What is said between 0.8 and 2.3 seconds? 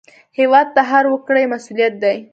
هر وګړي مسوولیت دی